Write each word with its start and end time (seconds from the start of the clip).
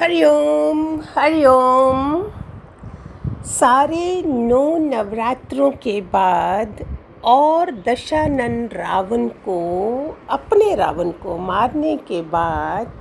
हरिओम 0.00 1.00
हरिओम 1.14 2.22
सारे 3.42 4.22
नौ 4.26 4.76
नवरात्रों 4.78 5.70
के 5.70 6.00
बाद 6.00 6.84
और 7.24 7.70
दशानन 7.70 8.68
रावण 8.72 9.28
को, 9.28 9.56
अपने 10.30 10.74
रावण 10.74 11.10
को 11.10 11.38
मारने 11.38 11.96
के 11.96 12.22
बाद, 12.22 12.92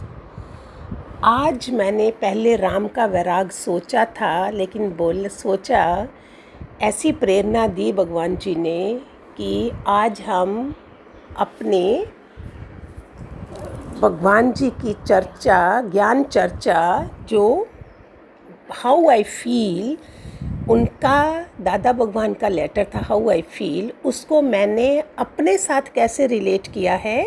आज 1.24 1.70
मैंने 1.70 2.12
पहले 2.12 2.56
राम 2.56 2.88
का 2.88 3.06
वैराग 3.06 3.50
सोचा 3.50 4.06
था, 4.06 4.50
लेकिन 4.50 4.92
बोल, 4.92 5.28
सोचा, 5.28 6.08
ऐसी 6.82 7.12
प्रेरणा 7.12 7.68
दी 7.68 7.94
भगवान 7.94 8.36
जी 8.36 8.56
ने 8.56 9.02
कि 9.38 9.72
आज 9.88 10.22
हम 10.22 10.76
अपने 11.38 12.08
भगवान 14.00 14.52
जी 14.52 14.70
की 14.72 14.94
चर्चा, 15.08 15.82
ज्ञान 15.82 16.24
चर्चा, 16.24 17.10
जो 17.30 17.68
हाउ 18.72 19.08
आई 19.10 19.24
फील 19.24 19.98
उनका, 20.70 21.46
दादा 21.62 21.94
भगवान 21.94 22.34
का 22.34 22.48
लेटर 22.48 22.86
था 22.96 23.00
हाउ 23.00 23.30
आई 23.30 23.42
फील 23.42 23.92
उसको 24.06 24.42
मैंने 24.42 24.88
अपने 25.18 25.58
साथ 25.58 25.82
कैसे 25.96 26.28
रिलेट 26.28 26.68
किया 26.68 26.96
है, 26.96 27.26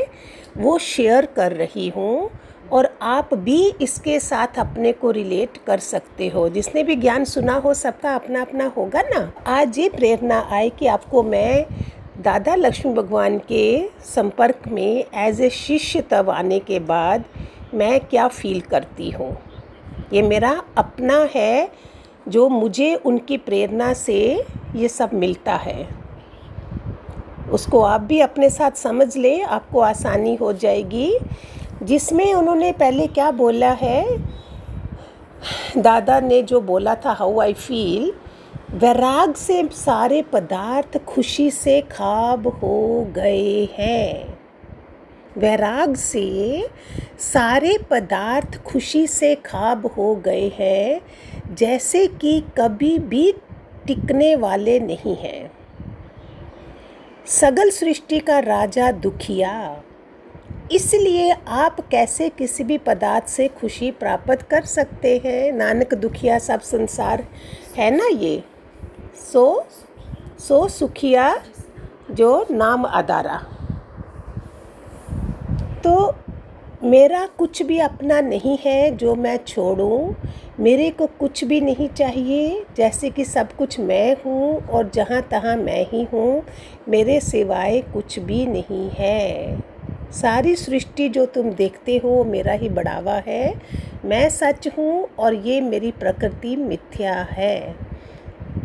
वो 0.58 0.78
शेयर 0.78 1.26
कर 1.26 1.52
रही 1.52 1.88
हूँ 1.88 2.30
और 2.72 2.88
आप 3.02 3.34
भी 3.34 3.62
इसके 3.80 4.18
साथ 4.20 4.58
अपने 4.58 4.92
को 4.92 5.10
रिलेट 5.10 5.56
कर 5.66 5.78
सकते 5.78 6.28
हो। 6.28 6.48
जिसने 6.48 6.82
भी 6.82 6.96
ज्ञान 6.96 7.24
सुना 7.24 7.54
हो, 7.54 7.74
सबका 7.74 8.14
अपना 8.14 8.40
अपना 8.40 8.72
होगा 8.76 9.02
ना। 9.02 9.30
आज 9.46 9.78
ये 9.78 9.88
प्रेरणा 9.88 10.48
आए 10.52 10.68
कि 10.68 10.86
आपको 10.86 11.22
मैं 11.22 11.64
दादा 12.20 12.54
लक्ष्मी 12.54 12.92
भगवान 12.94 13.38
के 13.38 13.88
संपर्क 14.04 14.62
में 14.68 15.04
एज 15.14 15.40
ए 15.40 15.50
शिष्य 15.50 16.00
तब 16.00 16.30
आने 16.30 16.58
के 16.58 16.78
बाद 16.78 17.24
मैं 17.74 18.00
क्या 18.00 18.28
फील 18.28 18.60
करती 18.60 19.10
हूँ? 19.10 19.36
ये 20.12 20.22
मेरा 20.22 20.62
अपना 20.78 21.28
है, 21.34 21.70
जो 22.28 22.48
मुझे 22.48 22.94
उनकी 22.94 23.36
प्रेरणा 23.36 23.92
से 23.92 24.44
ये 24.76 24.88
सब 24.88 25.10
मिलता 25.14 25.54
है। 25.54 25.88
उसको 27.52 27.82
आप 27.82 28.00
भी 28.00 28.20
अपने 28.20 28.50
साथ 28.50 28.70
समझ 28.70 29.16
ले, 29.16 29.40
आपको 29.40 29.80
आसानी 29.80 30.34
हो 30.34 30.52
जाएगी। 30.52 31.18
जिसमें 31.82 32.34
उन्होंने 32.34 32.72
पहले 32.72 33.06
क्या 33.06 33.30
बोला 33.30 33.70
है, 33.70 34.18
दादा 35.76 36.20
ने 36.20 36.42
जो 36.42 36.60
बोला 36.60 36.94
था 36.94 37.12
हाउ 37.12 37.40
आई 37.40 37.52
फील 37.52 38.12
वैराग 38.74 39.34
से 39.34 39.62
सारे 39.72 40.20
पदार्थ 40.22 40.96
खुशी 41.04 41.50
से 41.50 41.80
खाब 41.80 42.46
हो 42.46 43.04
गए 43.14 43.68
हैं। 43.72 44.38
वैराग 45.38 45.94
से 45.94 46.68
सारे 47.18 47.76
पदार्थ 47.90 48.62
खुशी 48.62 49.06
से 49.06 49.34
खाब 49.34 49.86
हो 49.86 50.14
गए 50.16 50.50
हैं, 50.54 51.00
जैसे 51.54 52.06
कि 52.06 52.40
कभी 52.58 52.98
भी 52.98 53.32
टिकने 53.86 54.36
वाले 54.36 54.78
नहीं 54.80 55.16
हैं। 55.16 55.50
सगल 57.26 57.70
सृष्टि 57.70 58.18
का 58.18 58.38
राजा 58.38 58.90
दुखिया, 58.92 59.82
इसलिए 60.72 61.30
आप 61.48 61.80
कैसे 61.90 62.28
किसी 62.28 62.64
भी 62.64 62.78
पदार्थ 62.78 63.28
से 63.28 63.48
खुशी 63.48 63.90
प्राप्त 63.90 64.42
कर 64.42 64.64
सकते 64.66 65.20
हैं? 65.24 65.52
नानक 65.52 65.94
दुखिया 65.94 66.38
सब 66.38 66.60
संसार, 66.60 67.26
है 67.76 67.90
ना 67.96 68.08
ये? 68.12 68.42
सो 69.32 69.64
सो 70.40 70.66
सुखिया, 70.68 71.34
जो 72.10 72.46
नाम 72.50 72.84
अदारा 72.84 73.36
तो 75.84 76.14
मेरा 76.84 77.24
कुछ 77.38 77.62
भी 77.62 77.78
अपना 77.78 78.20
नहीं 78.20 78.56
है 78.58 78.96
जो 78.96 79.14
मैं 79.14 79.36
छोड़ूं, 79.46 80.14
मेरे 80.60 80.90
को 80.90 81.06
कुछ 81.20 81.42
भी 81.44 81.60
नहीं 81.60 81.88
चाहिए, 81.88 82.64
जैसे 82.76 83.10
कि 83.10 83.24
सब 83.24 83.52
कुछ 83.52 83.78
मैं 83.80 84.16
हूँ 84.24 84.60
और 84.66 84.90
जहाँ 84.94 85.20
तहाँ 85.22 85.56
मैं 85.56 85.84
ही 85.90 86.02
हूँ, 86.12 86.42
मेरे 86.88 87.18
सिवाय 87.20 87.80
कुछ 87.92 88.18
भी 88.18 88.46
नहीं 88.46 88.88
है। 88.90 89.60
सारी 90.12 90.54
सृष्टि 90.56 91.08
जो 91.08 91.26
तुम 91.26 91.50
देखते 91.52 91.96
हो, 91.96 92.22
मेरा 92.24 92.52
ही 92.52 92.68
बढ़ावा 92.68 93.14
है। 93.26 93.54
मैं 94.04 94.28
सच 94.30 94.68
हूँ 94.78 95.06
और 95.18 95.34
ये 95.34 95.60
मेरी 95.60 95.90
प्रकृति 95.90 96.56
मिथ्या 96.56 97.14
है। 97.30 97.87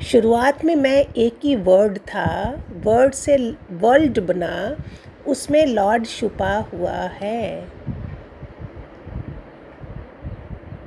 शुरुआत 0.02 0.64
में 0.66 0.76
मैं 0.76 1.06
एक 1.18 1.40
ही 1.44 1.56
वर्ड 1.56 1.98
था 1.98 2.62
वर्ड 2.86 3.14
से 3.14 3.36
वर्ल्ड 3.72 4.20
बना, 4.20 4.76
उसमें 5.28 5.66
लॉर्ड 5.66 6.06
छुपा 6.06 6.56
हुआ 6.74 6.98
है। 7.22 7.68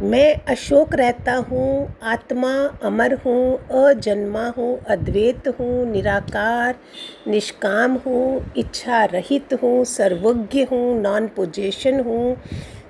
मैं 0.03 0.35
अशोक 0.49 0.95
रहता 0.95 1.35
हूँ, 1.51 1.97
आत्मा 2.03 2.53
अमर 2.83 3.15
हूँ, 3.15 3.59
अजन्मा 3.85 4.47
हूँ, 4.49 4.79
अद्वैत 4.89 5.49
हूँ, 5.49 5.87
निराकार, 5.91 6.75
निष्काम 7.29 7.97
हूँ 7.97 8.53
इच्छा 8.57 9.05
रहित 9.05 9.55
हूँ, 9.63 9.85
सर्वज्ञ 9.85 10.65
हूँ 10.65 11.01
नॉन 11.01 11.29
पोजेशन 11.29 12.01
हूँ 12.01 12.37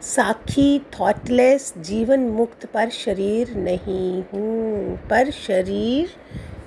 साखी 0.06 0.78
थॉटलेस 0.94 1.72
जीवन 1.78 2.20
मुक्त 2.30 2.66
पर 2.74 2.88
शरीर 2.90 3.54
नहीं 3.56 4.22
हूँ, 4.24 4.96
पर 5.10 5.30
शरीर 5.30 6.10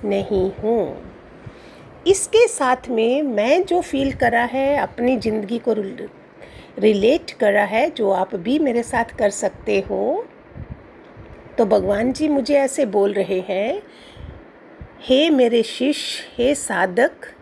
नहीं 0.04 0.50
हूँ। 0.54 0.82
इसके 2.06 2.46
साथ 2.48 2.88
में 2.90 3.22
मैं 3.22 3.64
जो 3.66 3.80
फील 3.82 4.12
करा 4.14 4.42
है, 4.44 4.76
अपनी 4.78 5.16
ज़िंदगी 5.18 5.58
को 5.58 5.74
रिलेट 6.78 7.30
करा 7.40 7.64
है, 7.64 7.88
जो 7.90 8.10
आप 8.12 8.34
भी 8.36 8.58
मेरे 8.58 8.82
साथ 8.82 9.16
कर 9.18 9.30
सकते 9.30 9.78
हो 9.80 10.24
तो 11.58 11.64
भगवान 11.66 12.12
जी 12.12 12.28
मुझे 12.28 12.54
ऐसे 12.56 12.86
बोल 12.88 13.12
रहे 13.12 13.40
हैं, 13.48 13.82
हे 15.00 15.28
मेरे 15.30 15.62
शिष्य, 15.64 16.24
हे 16.36 16.54
साधक 16.56 17.34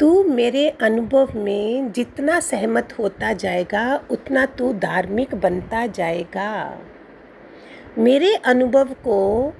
तू 0.00 0.24
मेरे 0.24 0.68
अनुभव 0.68 1.28
में 1.34 1.92
जितना 1.92 2.40
सहमत 2.40 2.88
होता 2.98 3.32
जाएगा, 3.32 4.00
उतना 4.10 4.46
तू 4.46 4.72
धार्मिक 4.72 5.34
बनता 5.34 5.86
जाएगा। 5.86 6.78
मेरे 7.98 8.34
अनुभव 8.34 8.84
को 8.84 9.52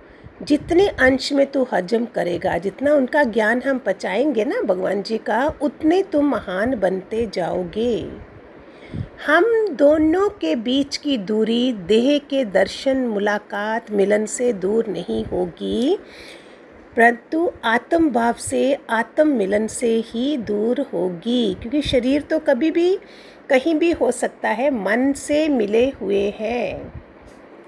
जितने 0.43 0.89
अंश 0.89 1.33
में 1.33 1.47
तू 1.47 1.67
हजम 1.73 2.05
करेगा, 2.05 2.59
जितना 2.59 2.95
उनका 2.95 3.25
ज्ञान 3.25 3.63
हम 3.63 3.79
पचाएँगे 3.79 4.45
ना 4.45 4.61
भगवान 4.61 5.03
जी 5.03 5.19
का, 5.19 5.55
उतने 5.63 6.03
तुम 6.03 6.31
महान 6.31 6.81
बनते 6.81 7.31
जाओगे। 7.35 8.11
हम 9.27 9.69
दोनों 9.69 10.29
के 10.29 10.57
बीच 10.57 10.97
की 10.97 11.19
दूरी, 11.19 11.73
देह 11.73 12.19
के 12.19 12.45
दर्शन, 12.45 12.97
मुलाकात 12.97 13.91
मिलन 13.91 14.27
से 14.27 14.53
दूर 14.53 14.87
नहीं 14.87 15.25
होगी। 15.25 15.99
परंतु 17.01 17.51
आत्म 17.65 18.11
भाव 18.11 18.35
से 18.35 18.79
आत्म 18.91 19.27
मिलन 19.29 19.67
से 19.67 19.89
ही 20.07 20.37
दूर 20.37 20.81
होगी, 20.81 21.55
क्योंकि 21.55 21.83
शरीर 21.83 22.23
तो 22.23 22.39
कभी 22.39 22.71
भी, 22.71 22.99
कहीं 23.51 23.75
भी 23.75 23.93
हो 23.93 24.11
सकता 24.11 24.49
है, 24.49 24.71
मन 24.71 25.13
से 25.13 25.49
मिले 25.49 25.89
हुए 25.91 26.35
हैं। 26.41 26.93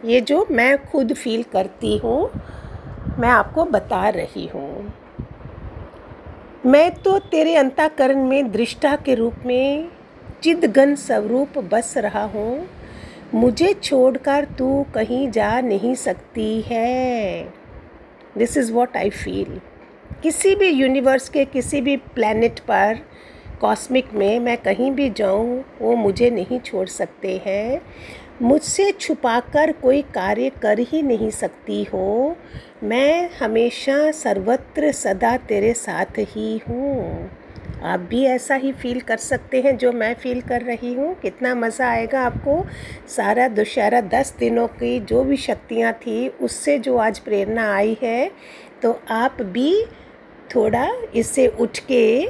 ये 0.04 0.20
जो 0.20 0.46
मैं 0.50 0.86
खुद 0.86 1.12
फील 1.12 1.42
करती 1.42 1.96
हूँ, 1.96 2.30
मैं 3.18 3.28
आपको 3.28 3.64
बता 3.64 4.08
रही 4.08 4.46
हूँ। 4.46 4.92
मैं 6.66 6.90
तो 6.94 7.18
तेरे 7.18 7.56
अंताकरण 7.56 8.24
में 8.24 8.52
दृष्टा 8.52 8.96
के 8.96 9.14
रूप 9.14 9.34
में 9.46 9.88
चिदगन 10.42 10.94
स्वरूप 10.94 11.58
बस 11.58 11.94
रहा 11.96 12.24
हूँ। 12.24 12.68
मुझे 13.34 13.74
छोड़कर 13.74 14.44
तू 14.44 14.86
कहीं 14.94 15.30
जा 15.30 15.60
नहीं 15.60 15.94
सकती 15.94 16.60
है। 16.60 17.61
This 18.38 18.56
is 18.56 18.72
what 18.72 18.96
I 18.96 19.10
feel 19.10 19.60
किसी 20.22 20.54
भी 20.54 20.68
यूनिवर्स 20.68 21.28
के 21.28 21.44
किसी 21.44 21.80
भी 21.80 21.96
प्लानट 21.96 22.60
पर 22.60 22.98
कॉस्मिक 23.60 24.12
में 24.14 24.38
मैं 24.40 24.56
कहीं 24.56 24.90
भी 24.90 25.10
जाऊँ, 25.10 25.64
वो 25.80 25.96
मुझे 25.96 26.30
नहीं 26.30 26.60
छोड़ 26.60 26.88
सकते 26.88 27.42
हैं। 27.46 27.82
मुझसे 28.42 28.92
छुपाकर 28.92 29.72
कोई 29.72 30.02
कार्य 30.02 30.50
कर 30.62 30.78
ही 30.78 31.02
नहीं 31.02 31.30
सकती 31.30 31.84
हो। 31.84 32.36
मैं 32.82 33.30
हमेशा 33.40 34.10
सर्वत्र 34.10 34.92
सदा 34.92 35.36
तेरे 35.36 35.72
साथ 35.74 36.18
ही 36.18 36.60
हूँ। 36.68 37.30
आप 37.84 38.00
भी 38.00 38.24
ऐसा 38.26 38.54
ही 38.54 38.72
फील 38.72 39.00
कर 39.00 39.16
सकते 39.18 39.60
हैं 39.62 39.76
जो 39.78 39.92
मैं 39.92 40.12
फील 40.14 40.40
कर 40.40 40.62
रही 40.62 40.92
हूँ। 40.94 41.14
कितना 41.22 41.54
मज़ा 41.54 41.88
आएगा 41.88 42.20
आपको 42.20 42.64
सारा 43.08 43.46
दुशहरा 43.50 44.00
दस 44.10 44.34
दिनों 44.38 44.66
की 44.68 44.98
जो 45.00 45.22
भी 45.24 45.36
शक्तियाँ 45.38 45.92
थी, 45.96 46.28
उससे 46.28 46.78
जो 46.78 46.96
आज 46.98 47.18
प्रेरणा 47.18 47.72
आई 47.74 47.96
है 48.02 48.30
तो 48.82 49.00
आप 49.10 49.42
भी 49.42 49.84
थोड़ा 50.54 50.88
इससे 51.14 51.46
उठ 51.50 51.78
के 51.88 52.28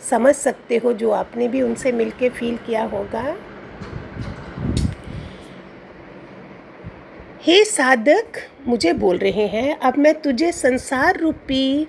समझ 0.00 0.34
सकते 0.34 0.76
हो 0.76 0.92
जो 0.92 1.10
आपने 1.12 1.48
भी 1.48 1.62
उनसे 1.62 1.92
मिलके 1.92 2.28
फील 2.30 2.56
किया 2.56 2.84
होगा। 2.84 3.24
हे 7.42 7.64
साधक, 7.64 8.38
मुझे 8.66 8.92
बोल 8.94 9.18
रहे 9.18 9.46
हैं, 9.48 9.76
अब 9.78 9.98
मैं 9.98 10.14
तुझे 10.14 10.50
संसार 10.52 11.18
रूपी 11.18 11.86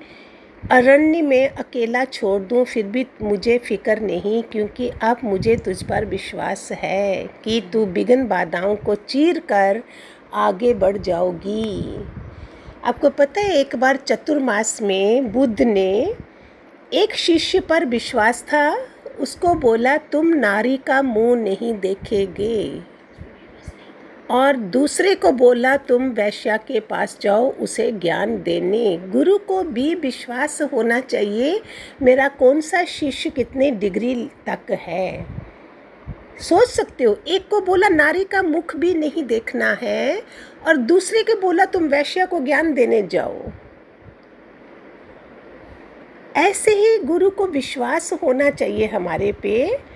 अरण्य 0.70 1.22
में 1.22 1.50
अकेला 1.50 2.06
छोड़ 2.06 2.42
दूँ, 2.42 2.66
फिर 2.66 2.86
भी 2.86 3.08
मुझे 3.22 3.58
फ़िक्र 3.58 4.00
नहीं, 4.00 4.44
क्योंकि 4.44 4.90
अब 4.90 5.18
मुझे 5.24 5.56
तुझ 5.56 5.84
पर 5.84 6.06
विश्वास 6.06 6.72
है 6.72 7.30
कि 7.44 7.62
तू 7.74 7.86
बिगन 7.86 8.28
बाधाओं 8.28 8.76
को 8.76 8.96
चीर 8.96 9.40
कर 9.40 9.84
आगे 10.34 10.74
बढ़ 10.74 10.98
जाओगी। 10.98 11.96
आपको 12.84 13.10
पता 13.10 13.42
है, 13.42 13.54
एक 13.54 13.76
बार 13.76 13.96
चतुर्मास 13.96 14.82
में 14.82 15.32
बुद्ध 15.32 15.62
ने 15.62 16.16
एक 16.94 17.16
शिष्य 17.16 17.60
पर 17.60 17.86
विश्वास 17.86 18.44
था। 18.44 18.78
उसको 19.20 19.56
बोला, 19.56 19.98
तुम 19.98 20.28
नारी 20.28 20.78
का 20.78 21.02
मुँह 21.02 21.36
नहीं 21.36 21.74
देखेगे। 21.74 22.91
और 24.32 24.56
दूसरे 24.56 25.16
को 25.16 25.32
बोला, 25.32 25.78
तुम 25.78 26.04
वैश्या 26.04 26.58
के 26.58 26.80
पास 26.80 27.18
जाओ, 27.22 27.54
उसे 27.54 27.92
ज्ञान 27.92 28.44
देने। 28.44 28.98
गुरु 28.98 29.38
को 29.38 29.64
भी 29.64 29.96
विश्वास 29.96 30.62
होना 30.62 31.00
चाहिए, 31.00 31.62
मेरा 32.02 32.28
कौन 32.28 32.62
सा 32.62 32.84
शिष्य 32.84 33.30
कितने 33.30 33.72
डिग्री 33.72 34.30
तक 34.50 34.72
है? 34.72 35.26
सोच 36.40 36.68
सकते 36.68 37.04
हो, 37.04 37.20
एक 37.28 37.48
को 37.50 37.62
बोला, 37.62 37.90
नारी 37.90 38.24
का 38.24 38.42
मुख 38.42 38.76
भी 38.76 38.94
नहीं 38.94 39.24
देखना 39.24 39.78
है। 39.82 40.24
और 40.68 40.78
दूसरे 40.78 41.24
को 41.24 41.42
बोला, 41.42 41.66
तुम 41.66 41.84
वैश्या 41.84 42.26
को 42.26 42.40
ज्ञान 42.40 42.74
देने 42.74 43.02
जाओ। 43.02 43.38
ऐसे 46.36 46.72
ही 46.72 46.98
गुरु 46.98 47.30
को 47.30 47.48
विश्वास 47.48 48.14
होना 48.14 48.50
चाहिए 48.50 48.86
हमारे 48.86 49.32
पे। 49.32 49.91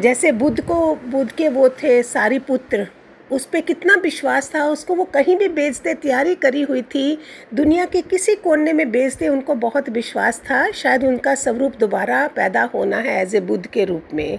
जैसे 0.00 0.32
बुद्ध 0.32 0.60
को, 0.60 0.94
बुद्ध 0.96 1.30
के 1.32 1.48
वो 1.48 1.68
थे, 1.82 2.02
सारी 2.02 2.38
पुत्र, 2.38 2.86
उस 3.30 3.44
पर 3.46 3.60
कितना 3.60 3.94
विश्वास 3.94 4.50
था, 4.54 4.64
उसको 4.64 4.94
वो 4.94 5.04
कहीं 5.04 5.36
भी 5.36 5.48
बेचते 5.48 5.94
तैयारी 5.94 6.34
करी 6.34 6.62
हुई 6.62 6.82
थी, 6.84 7.18
दुनिया 7.54 7.84
के 7.84 8.00
किसी 8.02 8.34
कोने 8.34 8.72
में 8.72 8.90
बेचते 8.90 9.28
उनको 9.28 9.54
बहुत 9.54 9.88
विश्वास 9.88 10.40
था, 10.40 10.70
शायद 10.70 11.04
उनका 11.04 11.34
स्वरूप 11.34 11.76
दोबारा 11.80 12.26
पैदा 12.28 12.62
होना 12.74 12.96
है 12.98 13.20
एज 13.22 13.34
ए 13.34 13.40
बुद्ध 13.40 13.66
के 13.66 13.84
रूप 13.84 14.08
में, 14.14 14.38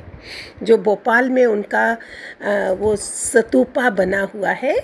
जो 0.63 0.77
भोपाल 0.79 1.29
में 1.29 1.45
उनका 1.45 1.91
वो 2.73 2.95
सतूपा 2.95 3.89
बना 3.91 4.21
हुआ 4.35 4.51
है, 4.51 4.75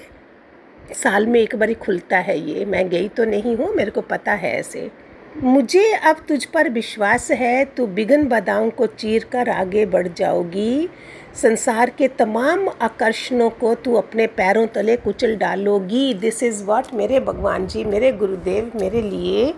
साल 0.93 1.27
में 1.27 1.39
एक 1.39 1.55
बारी 1.55 1.73
खुलता 1.75 2.17
है 2.17 2.39
ये, 2.39 2.65
मैं 2.65 2.87
गई 2.89 3.07
तो 3.07 3.25
नहीं 3.25 3.55
हूँ, 3.57 3.73
मेरे 3.75 3.91
को 3.91 4.01
पता 4.01 4.31
है 4.33 4.57
ऐसे। 4.59 4.89
मुझे 5.37 5.91
अब 5.93 6.15
तुझ 6.27 6.45
पर 6.45 6.69
विश्वास 6.69 7.29
है, 7.31 7.65
तू 7.65 7.85
बिगन 7.87 8.27
बादाओं 8.27 8.69
को 8.69 8.85
चीर 8.85 9.23
कर 9.31 9.49
आगे 9.49 9.85
बढ़ 9.85 10.07
जाओगी। 10.07 10.89
संसार 11.35 11.89
के 11.89 12.07
तमाम 12.07 12.67
आकर्षणों 12.81 13.49
को 13.49 13.73
तू 13.75 13.93
अपने 13.95 14.27
पैरों 14.27 14.65
तले 14.67 14.95
कुचल 14.97 15.35
डालोगी। 15.35 16.13
दिस 16.13 16.41
इज़ 16.43 16.63
व्हाट 16.63 16.93
मेरे 16.93 17.19
भगवान 17.19 17.67
जी, 17.67 17.83
मेरे 17.83 18.11
गुरुदेव 18.11 18.71
मेरे 18.75 19.01
लिए 19.01 19.53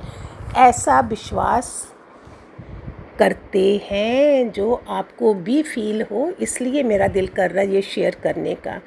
ऐसा 0.57 1.00
विश्वास 1.00 1.71
करते 3.19 3.81
हैं 3.85 4.51
जो 4.51 4.74
आपको 4.89 5.33
भी 5.33 5.62
फील 5.63 6.01
हो, 6.01 6.31
इसलिए 6.39 6.83
मेरा 6.83 7.07
दिल 7.07 7.27
कर 7.27 7.51
रहा 7.51 7.63
है 7.63 7.74
ये 7.75 7.81
शेयर 7.81 8.17
करने 8.24 8.56
का। 8.56 8.79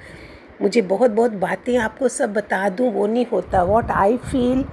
मुझे 0.63 0.83
बहुत 0.83 1.11
बहुत 1.11 1.31
बातें 1.31 1.77
आपको 1.79 2.09
सब 2.09 2.33
बता 2.33 2.69
दूँ, 2.69 2.91
वो 2.93 3.07
नहीं 3.07 3.27
होता। 3.33 3.63
What 3.63 3.91
I 3.91 4.17
feel 4.17 4.65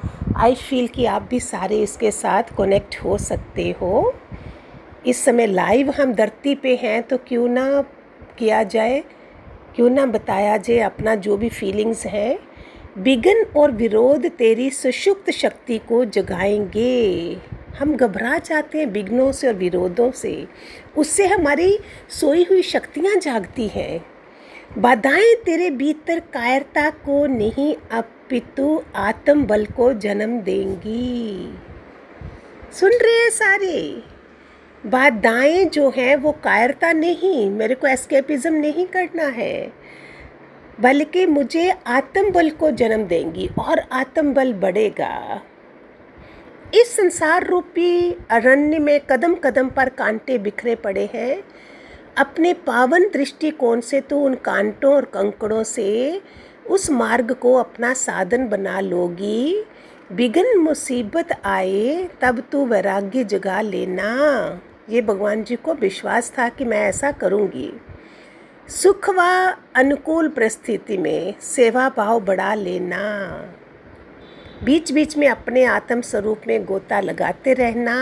I 0.41 0.55
feel 0.55 0.87
कि 0.87 1.05
आप 1.05 1.27
भी 1.29 1.39
सारे 1.39 1.81
इसके 1.83 2.11
साथ 2.11 2.43
कनेक्ट 2.57 2.95
हो 3.03 3.17
सकते 3.17 3.69
हो। 3.81 4.13
इस 5.07 5.23
समय 5.25 5.47
लाइव 5.47 5.89
हम 5.91 6.13
धरती 6.13 6.55
पे 6.55 6.75
हैं 6.75 7.01
तो 7.03 7.17
क्यों 7.17 7.47
ना 7.47 7.81
किया 8.39 8.63
जाए, 8.63 9.03
क्यों 9.75 9.89
ना 9.89 10.05
बताया 10.05 10.57
जाए 10.57 10.79
अपना 10.79 11.15
जो 11.15 11.37
भी 11.37 11.49
फीलिंग्स 11.49 12.05
हैं। 12.05 12.39
विघन 12.97 13.45
और 13.57 13.71
विरोध 13.71 14.25
तेरी 14.29 14.69
सुषुप्त 14.69 15.31
शक्ति 15.31 15.77
को 15.77 16.05
जगाएँगे। 16.05 17.37
हम 17.79 17.95
घबरा 17.95 18.37
जाते 18.37 18.77
हैं 18.77 18.85
विघ्नों 18.85 19.31
से 19.31 19.47
और 19.47 19.53
विरोधों 19.53 20.11
से। 20.11 20.47
उससे 20.97 21.27
हमारी 21.27 21.77
सोई 22.09 22.43
हुई 22.43 22.61
शक्तियाँ 22.61 23.15
जागती 23.15 23.67
हैं। 23.67 24.05
बाधाएँ 24.77 25.33
तेरे 25.35 25.69
भीतर 25.69 26.19
कायरता 26.33 26.89
को 26.89 27.25
नहीं 27.27 27.73
अपितु 27.91 28.81
आत्म 28.95 29.45
बल 29.45 29.65
को 29.65 29.91
जन्म 29.93 30.39
देंगी। 30.41 31.49
सुन 32.71 32.91
रहे 32.91 33.17
हैं 33.17 33.29
सारे, 33.29 34.03
बाधाएँ 34.85 35.65
जो 35.65 35.89
हैं 35.89 36.15
वो 36.15 36.31
कायरता 36.31 36.91
नहीं, 36.93 37.49
मेरे 37.49 37.75
को 37.75 37.87
एस्केपिज्म 37.87 38.53
नहीं 38.53 38.85
करना 38.85 39.23
है, 39.23 39.71
बल्कि 40.79 41.25
मुझे 41.25 41.69
आत्म 41.87 42.31
बल 42.31 42.49
को 42.49 42.71
जन्म 42.71 43.03
देंगी 43.03 43.49
और 43.59 43.79
आत्म 43.91 44.33
बल 44.33 44.53
बढ़ेगा। 44.53 45.41
इस 46.73 46.95
संसार 46.95 47.47
रूपी 47.47 48.11
अरण्य 48.31 48.79
में 48.79 48.99
कदम 49.09 49.35
कदम 49.35 49.69
पर 49.69 49.89
कांटे 49.89 50.37
बिखरे 50.37 50.75
पड़े 50.75 51.09
हैं 51.13 51.43
अपने 52.17 52.53
पावन 52.53 53.03
दृष्टिकोण 53.03 53.81
से 53.81 54.01
तो 54.01 54.19
उन 54.19 54.35
कांटों 54.35 54.93
और 54.93 55.05
कंकड़ों 55.05 55.63
से 55.63 56.21
उस 56.69 56.89
मार्ग 56.89 57.31
को 57.31 57.53
अपना 57.55 57.93
साधन 57.93 58.47
बना 58.47 58.79
लोगी। 58.79 59.65
बिगन 60.11 60.57
मुसीबत 60.57 61.41
आए, 61.45 62.09
तब 62.21 62.43
तू 62.51 62.65
वैराग्य 62.65 63.23
जगा 63.23 63.61
लेना। 63.61 64.09
ये 64.89 65.01
भगवान 65.01 65.43
जी 65.43 65.55
को 65.55 65.73
विश्वास 65.73 66.33
था 66.39 66.49
कि 66.49 66.65
मैं 66.65 66.81
ऐसा 66.81 67.11
करूँगी। 67.11 67.73
सुख 68.67 69.09
व 69.09 69.21
अनुकूल 69.75 70.27
परिस्थिति 70.27 70.97
में 70.97 71.33
सेवा 71.41 71.89
भाव 71.89 72.19
बढ़ा 72.19 72.53
लेना। 72.53 72.99
बीच 74.63 74.91
बीच 74.91 75.15
में 75.17 75.27
अपने 75.27 75.63
आत्म 75.65 76.01
स्वरूप 76.01 76.41
में 76.47 76.63
गोता 76.65 76.99
लगाते 76.99 77.53
रहना 77.53 77.95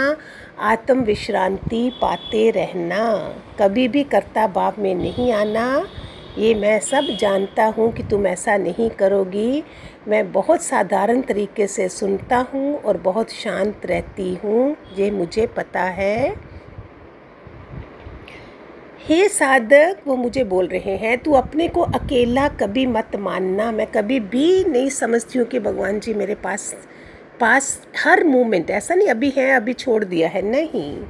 आत्म 0.61 1.03
विश्रांति 1.03 1.89
पाते 2.01 2.49
रहना। 2.51 3.05
कभी 3.59 3.87
भी 3.87 4.03
कर्ता 4.03 4.47
भाव 4.47 4.81
में 4.81 4.93
नहीं 4.95 5.31
आना, 5.33 5.85
ये 6.37 6.53
मैं 6.55 6.79
सब 6.79 7.07
जानता 7.19 7.65
हूँ 7.77 7.91
कि 7.93 8.03
तुम 8.03 8.27
ऐसा 8.27 8.57
नहीं 8.57 8.89
करोगी। 8.89 9.63
मैं 10.07 10.31
बहुत 10.31 10.61
साधारण 10.61 11.21
तरीके 11.21 11.67
से 11.67 11.87
सुनता 11.89 12.37
हूँ 12.53 12.75
और 12.75 12.97
बहुत 12.97 13.31
शांत 13.33 13.85
रहती 13.85 14.33
हूँ, 14.43 14.75
ये 14.97 15.09
मुझे 15.11 15.47
पता 15.47 15.83
है। 15.83 16.48
हे 19.09 19.27
साधक, 19.29 19.97
वो 20.07 20.15
मुझे 20.15 20.43
बोल 20.43 20.67
रहे 20.67 20.95
हैं, 20.95 21.17
तू 21.17 21.31
अपने 21.31 21.67
को 21.67 21.81
अकेला 21.81 22.47
कभी 22.47 22.85
मत 22.85 23.15
मानना। 23.15 23.71
मैं 23.71 23.87
कभी 23.87 24.19
भी 24.19 24.63
नहीं 24.63 24.89
समझती 24.89 25.39
हूँ 25.39 25.47
कि 25.47 25.59
भगवान 25.59 25.99
जी 25.99 26.13
मेरे 26.13 26.35
पास 26.35 26.75
पास 27.39 27.81
हर 27.97 28.23
मोमेंट 28.23 28.69
ऐसा 28.69 28.95
नहीं, 28.95 29.07
अभी 29.07 29.29
है, 29.37 29.55
अभी 29.55 29.73
छोड़ 29.73 30.03
दिया 30.03 30.29
है, 30.29 30.41
नहीं। 30.41 31.03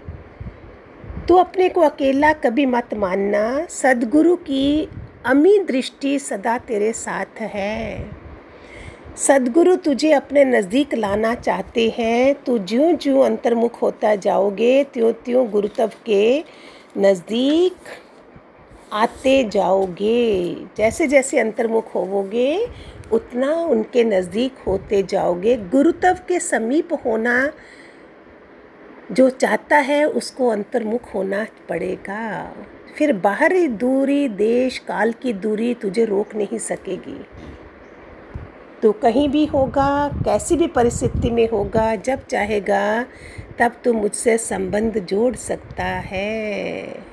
तू 1.28 1.36
अपने 1.36 1.70
को 1.70 1.82
अकेला 1.82 2.34
कभी 2.34 2.66
मत 2.66 2.94
मानना। 2.94 3.66
सदगुरु 3.70 4.36
की 4.36 4.90
अमी 5.26 5.60
दृष्टि 5.60 6.20
सदा 6.20 6.58
तेरे 6.58 6.94
साथ 6.94 7.42
है। 7.42 8.12
सदगुरु 9.18 9.76
तुझे 9.76 10.12
अपने 10.12 10.46
नज़दीक 10.46 10.94
लाना 10.94 11.36
चाहते 11.36 11.94
हैं। 11.98 12.36
तू 12.44 12.58
ज्यों 12.58 12.98
ज्यों 12.98 13.26
अंतर्मुख 13.26 13.82
होता 13.82 14.16
जाओगे 14.16 14.84
त्यों 14.84 15.14
त्यों 15.14 15.50
गुरुतव 15.50 15.92
के 16.06 16.44
नज़दीक 16.98 17.76
आते 18.94 19.44
जाओगे। 19.44 20.56
जैसे 20.78 21.08
जैसे 21.08 21.40
अंतर्मुख 21.40 21.96
होवोगे, 21.96 22.68
उतना 23.12 23.54
उनके 23.54 24.04
नज़दीक 24.04 24.58
होते 24.68 25.04
जाओगे। 25.04 25.58
गुरुत्व 25.58 26.18
के 26.28 26.40
समीप 26.40 26.90
होना 27.06 27.52
जो 29.12 29.30
चाहता 29.30 29.78
है, 29.78 30.06
उसको 30.06 30.48
अंतर्मुख 30.48 31.14
होना 31.14 31.46
पड़ेगा। 31.70 32.56
फिर 32.98 33.14
बाहरी 33.14 33.68
दूरी, 33.68 34.28
देश, 34.28 34.78
काल 34.78 35.12
की 35.12 35.34
दूरी 35.34 35.74
तुझे 35.74 36.06
रोक 36.06 36.36
नहीं 36.36 36.58
सकेगी। 36.58 37.26
तो 38.84 38.92
कहीं 38.92 39.30
भी 39.30 39.46
होगा, 39.46 40.08
कैसी 40.26 40.56
भी 40.56 40.68
परिस्थिति 40.68 41.30
में 41.30 41.50
होगा, 41.50 41.96
जब 41.96 42.26
चाहेगा, 42.26 43.06
तब 43.60 43.72
तो 43.84 43.94
मुझसे 43.94 44.38
संबंध 44.38 45.00
जोड़ 45.00 45.36
सकता 45.36 45.84
है। 45.84 47.10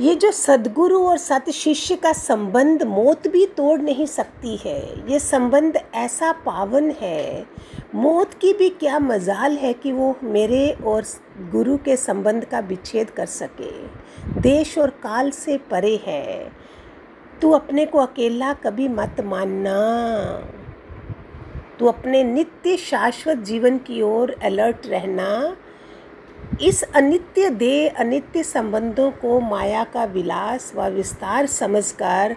ये 0.00 0.14
जो 0.14 0.30
सदगुरु 0.30 0.98
और 1.06 1.16
सत 1.18 1.50
शिष्य 1.50 1.96
का 1.96 2.12
संबंध 2.12 2.82
मौत 2.82 3.28
भी 3.28 3.46
तोड़ 3.46 3.80
नहीं 3.80 4.06
सकती 4.06 4.56
है, 4.56 5.10
ये 5.12 5.18
संबंध 5.18 5.80
ऐसा 5.94 6.32
पावन 6.32 6.90
है। 6.90 7.46
मौत 7.94 8.34
की 8.34 8.52
भी 8.52 8.68
क्या 8.68 8.98
मजाल 8.98 9.56
है 9.56 9.72
कि 9.72 9.92
वो 9.92 10.14
मेरे 10.22 10.76
और 10.86 11.04
गुरु 11.52 11.76
के 11.76 11.96
संबंध 11.96 12.44
का 12.44 12.58
विच्छेद 12.58 13.10
कर 13.10 13.26
सके। 13.26 13.72
देश 14.40 14.78
और 14.78 14.90
काल 14.90 15.30
से 15.30 15.58
परे 15.70 16.00
है। 16.06 16.52
तू 17.42 17.50
अपने 17.50 17.86
को 17.86 17.98
अकेला 17.98 18.52
कभी 18.52 18.88
मत 18.88 19.16
मानना। 19.20 19.76
तू 21.78 21.86
अपने 21.86 22.24
नित्य 22.24 22.76
शाश्वत 22.76 23.38
जीवन 23.38 23.78
की 23.78 24.02
ओर 24.02 24.36
अलर्ट 24.42 24.86
रहना। 24.86 25.56
इस 26.62 26.82
अनित्य 26.82 27.50
देह, 27.50 27.94
अनित्य 27.98 28.42
संबंधों 28.42 29.10
को 29.10 29.40
माया 29.40 29.84
का 29.84 30.04
विलास 30.04 30.72
व 30.76 30.86
विस्तार 30.86 31.46
समझकर 31.46 32.36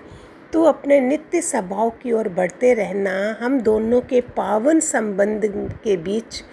तू 0.53 0.63
अपने 0.63 0.99
नित्य 0.99 1.41
स्वभाव 1.41 1.89
की 1.89 2.11
ओर 2.11 2.29
बढ़ते 2.29 2.73
रहना। 2.73 3.37
हम 3.41 3.59
दोनों 3.61 4.01
के 4.01 4.21
पावन 4.21 4.79
संबंध 4.79 5.45
के 5.83 5.97
बीच 5.97 6.43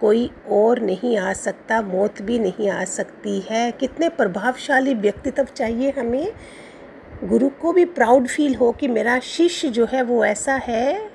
कोई 0.00 0.30
और 0.48 0.80
नहीं 0.80 1.18
आ 1.18 1.32
सकता, 1.32 1.82
मौत 1.82 2.22
भी 2.22 2.38
नहीं 2.38 2.70
आ 2.70 2.84
सकती 2.84 3.40
है। 3.40 3.72
कितने 3.72 4.08
प्रभावशाली 4.08 4.94
व्यक्तित्व 4.94 5.44
चाहिए 5.44 5.94
हमें। 5.98 6.32
गुरु 7.22 7.48
को 7.48 7.72
भी 7.72 7.84
प्राउड 7.84 8.26
फील 8.28 8.54
हो 8.54 8.70
कि 8.72 8.88
मेरा 8.88 9.18
शिष्य 9.18 9.68
जो 9.68 9.86
है 9.86 10.02
वो 10.02 10.24
ऐसा 10.24 10.54
है। 10.54 11.10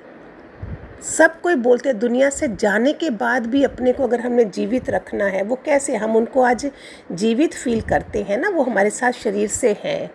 सब 1.02 1.40
कोई 1.40 1.54
बोलते 1.54 1.92
दुनिया 1.92 2.30
से 2.30 2.48
जाने 2.50 2.92
के 2.92 3.10
बाद 3.10 3.46
भी 3.46 3.62
अपने 3.64 3.92
को 3.92 4.04
अगर 4.04 4.20
हमने 4.20 4.44
जीवित 4.44 4.90
रखना 4.90 5.24
है, 5.24 5.42
वो 5.42 5.58
कैसे? 5.64 5.96
हम 5.96 6.16
उनको 6.16 6.42
आज 6.42 6.70
जीवित 7.12 7.54
फील 7.54 7.80
करते 7.80 8.22
हैं 8.22 8.38
ना, 8.38 8.48
वो 8.48 8.62
हमारे 8.62 8.90
साथ 8.90 9.12
शरीर 9.12 9.48
से 9.48 9.76
है। 9.84 10.10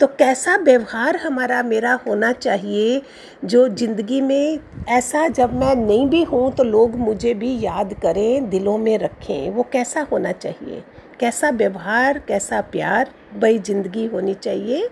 तो 0.00 0.06
कैसा 0.06 0.56
व्यवहार 0.56 1.16
हमारा, 1.16 1.62
मेरा 1.62 1.92
होना 2.06 2.32
चाहिए? 2.32 3.02
जो 3.44 3.68
ज़िंदगी 3.68 4.20
में 4.20 4.58
ऐसा 4.88 5.26
जब 5.28 5.54
मैं 5.54 5.74
नहीं 5.76 6.06
भी 6.06 6.22
हूँ 6.22 6.52
तो 6.52 6.64
लोग 6.64 6.96
मुझे 6.96 7.34
भी 7.34 7.58
याद 7.60 7.94
करें, 7.94 8.48
दिलों 8.50 8.78
में 8.78 8.96
रखें, 8.98 9.50
वो 9.50 9.62
कैसा 9.62 10.06
होना 10.12 10.32
चाहिए? 10.32 10.82
कैसा 11.20 11.50
व्यवहार, 11.50 12.18
कैसा 12.18 12.60
प्यार 12.60 13.10
भाई 13.38 13.58
ज़िंदगी 13.58 14.06
होनी 14.06 14.34
चाहिए। 14.34 14.88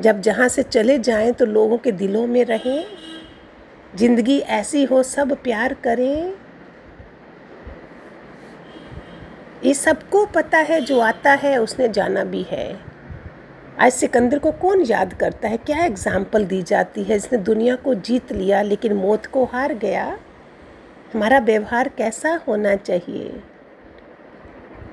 जब 0.00 0.20
जहाँ 0.20 0.48
से 0.48 0.62
चले 0.62 0.98
जाएँ 0.98 1.32
तो 1.32 1.44
लोगों 1.44 1.78
के 1.78 1.92
दिलों 1.92 2.26
में 2.26 2.44
रहें। 2.44 2.84
ज़िंदगी 3.96 4.38
ऐसी 4.38 4.84
हो, 4.84 5.02
सब 5.02 5.32
प्यार 5.42 5.74
करें। 5.74 6.34
ये 9.64 9.74
सबको 9.74 10.24
पता 10.26 10.58
है, 10.58 10.80
जो 10.80 10.98
आता 11.00 11.32
है, 11.32 11.56
उसने 11.58 11.88
जाना 11.88 12.24
भी 12.24 12.42
है। 12.42 12.80
आज 13.80 13.92
सिकंदर 13.92 14.38
को 14.38 14.50
कौन 14.52 14.82
याद 14.82 15.12
करता 15.14 15.48
है? 15.48 15.56
क्या 15.56 15.84
एग्ज़ाम्पल 15.84 16.44
दी 16.44 16.62
जाती 16.62 17.02
है? 17.02 17.18
जिसने 17.18 17.38
दुनिया 17.38 17.76
को 17.76 17.94
जीत 17.94 18.32
लिया, 18.32 18.62
लेकिन 18.62 18.92
मौत 18.92 19.26
को 19.26 19.44
हार 19.44 19.74
गया। 19.74 20.18
हमारा 21.14 21.38
व्यवहार 21.38 21.88
कैसा 21.88 22.34
होना 22.48 22.74
चाहिए? 22.76 23.42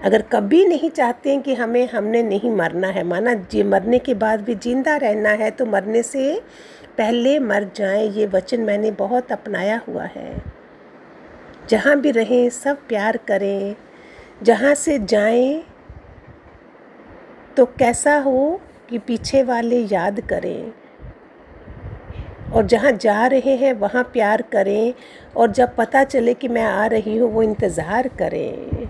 अगर 0.04 0.22
कभी 0.22 0.64
नहीं 0.66 0.90
चाहते 0.90 1.30
हैं 1.30 1.42
कि 1.42 1.54
हमें, 1.54 1.88
हमने 1.88 2.22
नहीं 2.24 2.52
मरना 2.52 2.88
है, 2.88 3.04
माना 3.04 3.34
जी, 3.34 3.64
मरने 3.64 4.00
के 4.00 4.14
बाद 4.14 4.42
भी 4.42 4.56
ज़िंदा 4.56 4.96
रहना 4.96 5.30
है 5.30 5.50
तो 5.52 5.66
मरने 5.66 6.04
से 6.04 6.42
पहले 6.98 7.40
मर 7.40 7.70
जाएँ, 7.76 8.10
ये 8.10 8.26
वचन 8.26 8.62
मैंने 8.62 8.92
बहुत 8.92 9.32
अपनाया 9.32 9.82
हुआ 9.88 10.04
है। 10.06 10.42
जहाँ 11.70 12.00
भी 12.00 12.12
रहें, 12.12 12.50
सब 12.50 12.88
प्यार 12.88 13.18
करें। 13.18 13.76
जहाँ 14.44 14.74
से 14.76 15.00
जाएँ 15.00 15.64
तो 17.58 17.66
कैसा 17.66 18.18
हो 18.18 18.62
कि 18.90 18.98
पीछे 19.00 19.44
वाले 19.44 19.80
याद 19.86 20.22
करें। 20.22 20.74
और 22.54 22.66
जहाँ 22.66 22.92
जा 22.92 23.26
रहे 23.28 23.56
हैं, 23.56 23.74
वहाँ 23.74 24.04
प्यार 24.04 24.42
करें 24.42 24.94
और 25.36 25.52
जब 25.52 25.76
पता 25.76 26.04
चले 26.04 26.34
कि 26.34 26.48
मैं 26.48 26.64
आ 26.64 26.86
रही 26.86 27.18
हूँ, 27.18 27.32
वो 27.32 27.44
इंतज़ार 27.44 28.08
करें। 28.08 28.88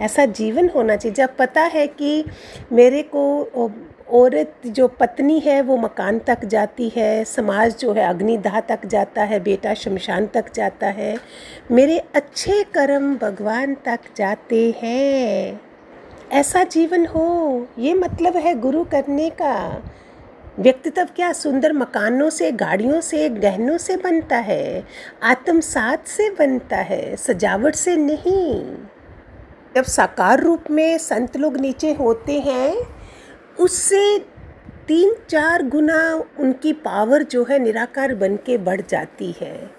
ऐसा 0.00 0.24
जीवन 0.26 0.68
होना 0.68 0.96
चाहिए। 0.96 1.14
जब 1.14 1.36
पता 1.36 1.62
है 1.62 1.86
कि 1.86 2.24
मेरे 2.72 3.02
को 3.14 3.70
औरत 4.12 4.54
जो 4.66 4.88
पत्नी 4.88 5.38
है, 5.40 5.60
वो 5.62 5.76
मकान 5.76 6.18
तक 6.18 6.44
जाती 6.44 6.88
है, 6.88 7.24
समाज 7.24 7.76
जो 7.78 7.92
है, 7.92 8.04
अग्निदाह 8.04 8.60
तक 8.60 8.86
जाता 8.86 9.22
है, 9.22 9.40
बेटा 9.40 9.74
शमशान 9.74 10.26
तक 10.26 10.52
जाता 10.54 10.86
है, 10.86 11.16
मेरे 11.70 11.98
अच्छे 12.14 12.62
कर्म 12.74 13.14
भगवान 13.16 13.74
तक 13.74 14.00
जाते 14.16 14.74
हैं। 14.82 15.60
ऐसा 16.32 16.64
जीवन 16.64 17.06
हो, 17.06 17.66
ये 17.78 17.94
मतलब 17.94 18.36
है 18.36 18.54
गुरु 18.60 18.84
करने 18.84 19.30
का। 19.30 19.82
व्यक्तित्व 20.58 21.04
क्या 21.16 21.32
सुंदर 21.32 21.72
मकानों 21.72 22.30
से, 22.30 22.52
गाड़ियों 22.52 23.00
से, 23.00 23.28
गहनों 23.28 23.78
से 23.78 23.96
बनता 23.96 24.36
है? 24.36 24.84
आत्मसात 25.22 26.06
से 26.06 26.30
बनता 26.30 26.76
है, 26.76 27.16
सजावट 27.16 27.74
से 27.74 27.96
नहीं। 27.96 28.76
जब 29.74 29.82
साकार 29.82 30.40
रूप 30.40 30.64
में 30.70 30.98
संत 30.98 31.36
लोग 31.36 31.56
नीचे 31.56 31.92
होते 31.92 32.40
हैं, 32.40 32.76
उससे 33.60 34.18
तीन 34.88 35.14
चार 35.28 35.62
गुना 35.62 36.24
उनकी 36.40 36.72
पावर 36.72 37.22
जो 37.22 37.44
है 37.44 37.58
निराकार 37.58 38.14
बन 38.14 38.36
के 38.36 38.58
बढ़ 38.58 38.80
जाती 38.80 39.34
है। 39.40 39.70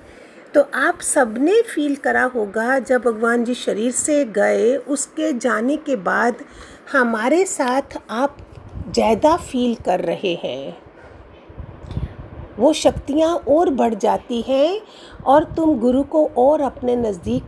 तो 0.53 0.61
आप 0.73 1.01
सबने 1.01 1.61
फील 1.61 1.95
करा 1.95 2.23
होगा, 2.23 2.79
जब 2.79 3.01
भगवान 3.01 3.43
जी 3.43 3.53
शरीर 3.53 3.91
से 3.91 4.25
गए, 4.25 4.75
उसके 4.75 5.33
जाने 5.33 5.75
के 5.75 5.95
बाद 5.95 6.35
हमारे 6.91 7.45
साथ 7.45 7.81
आप 8.09 8.37
ज़्यादा 8.87 9.35
फील 9.37 9.75
कर 9.75 9.99
रहे 9.99 10.33
हैं। 10.43 10.77
वो 12.59 12.71
शक्तियाँ 12.73 13.35
और 13.49 13.69
बढ़ 13.69 13.93
जाती 13.93 14.41
हैं 14.41 14.79
और 15.25 15.43
तुम 15.55 15.77
गुरु 15.79 16.03
को 16.03 16.25
और 16.37 16.61
अपने 16.61 16.95
नज़दीक 16.95 17.43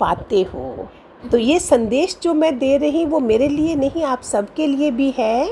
पाते 0.00 0.42
हो। 0.44 0.88
तो 1.30 1.38
ये 1.38 1.58
संदेश 1.60 2.16
जो 2.22 2.34
मैं 2.34 2.58
दे 2.58 2.76
रही 2.76 3.04
वो 3.04 3.20
मेरे 3.20 3.48
लिए 3.48 3.74
नहीं, 3.74 4.02
आप 4.04 4.22
सबके 4.22 4.66
लिए 4.66 4.90
भी 4.90 5.10
है। 5.10 5.46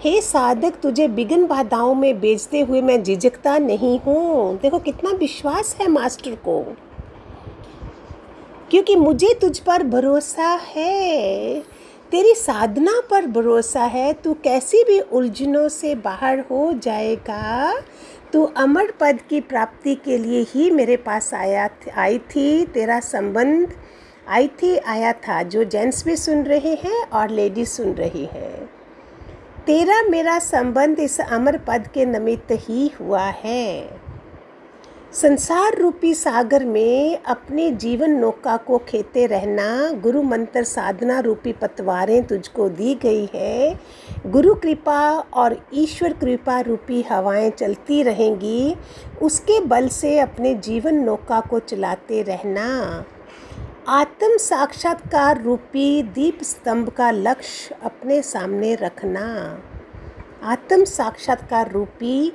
हे 0.00 0.20
साधक, 0.20 0.74
तुझे 0.82 1.06
बिगन 1.08 1.46
बाधाओं 1.46 1.94
में 1.94 2.20
बेचते 2.20 2.60
हुए 2.60 2.82
मैं 2.82 3.02
झिझकता 3.02 3.56
नहीं 3.58 3.98
हूँ। 4.00 4.58
देखो, 4.58 4.78
कितना 4.78 5.10
विश्वास 5.10 5.76
है 5.80 5.88
मास्टर 5.88 6.34
को। 6.44 6.62
क्योंकि 8.70 8.96
मुझे 8.96 9.32
तुझ 9.40 9.58
पर 9.58 9.82
भरोसा 9.82 10.48
है। 10.66 11.62
तेरी 12.10 12.34
साधना 12.34 12.92
पर 13.10 13.26
भरोसा 13.26 13.82
है, 13.82 14.12
तू 14.12 14.34
कैसी 14.34 14.84
भी 14.84 15.00
उलझनों 15.00 15.68
से 15.68 15.94
बाहर 15.94 16.38
हो 16.40 16.72
जाएगा। 16.72 17.74
तू 18.32 18.44
अमर 18.44 18.92
पद 19.00 19.18
की 19.28 19.40
प्राप्ति 19.40 19.94
के 19.94 20.18
लिए 20.18 20.46
ही 20.48 20.70
मेरे 20.70 20.96
पास 20.96 21.34
आया 21.34 21.68
आई 21.96 22.18
थी, 22.18 22.64
तेरा 22.64 23.00
संबंध 23.00 23.72
आई 24.28 24.48
थी, 24.48 24.76
आया 24.76 25.12
था, 25.12 25.42
जो 25.42 25.64
जेंट्स 25.64 26.04
भी 26.04 26.16
सुन 26.16 26.42
रहे 26.42 26.74
हैं 26.74 27.08
और 27.08 27.30
लेडीज़ 27.30 27.68
सुन 27.68 27.92
रही 27.92 28.24
हैं। 28.24 28.66
तेरा 29.66 30.02
मेरा 30.02 30.38
संबंध 30.38 31.00
इस 31.00 31.20
अमर 31.20 31.58
पद 31.58 31.88
के 31.94 32.04
निमित्त 32.04 32.48
ही 32.50 32.92
हुआ 33.00 33.24
है। 33.24 34.07
संसार 35.12 35.78
रूपी 35.78 36.14
सागर 36.14 36.64
में 36.64 37.18
अपने 37.18 37.70
जीवन 37.70 38.10
नौका 38.10 38.56
को 38.56 38.78
खेते 38.78 39.26
रहना, 39.26 39.90
गुरु 39.92 40.22
मंत्र 40.22 40.62
साधना 40.62 41.20
रूपी 41.20 41.52
पतवारें 41.52 42.26
तुझको 42.26 42.68
दी 42.68 42.94
गई 42.94 43.28
है। 43.34 43.80
गुरु 44.26 44.54
कृपा 44.54 45.18
और 45.18 45.66
ईश्वर 45.74 46.12
कृपा 46.12 46.60
रूपी 46.60 47.02
हवाएँ 47.02 47.50
चलती 47.50 48.02
रहेंगी, 48.02 48.76
उसके 49.22 49.60
बल 49.60 49.88
से 49.88 50.18
अपने 50.18 50.54
जीवन 50.54 50.94
नौका 50.94 51.40
को 51.40 51.58
चलाते 51.58 52.22
रहना। 52.22 53.04
आत्म 53.88 54.36
साक्षात्कार 54.36 55.42
रूपी 55.42 56.02
दीप 56.02 56.42
स्तंभ 56.42 56.88
का 56.88 57.10
लक्ष्य 57.10 57.76
अपने 57.82 58.22
सामने 58.22 58.74
रखना। 58.74 59.26
आत्म 60.42 60.84
साक्षात्कार 60.84 61.70
रूपी 61.70 62.32